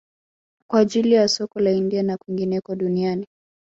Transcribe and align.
Kwa 0.69 0.79
ajili 0.79 1.13
ya 1.13 1.27
soko 1.27 1.59
la 1.59 1.71
India 1.71 2.03
na 2.03 2.17
kwingineko 2.17 2.75
duniani 2.75 3.27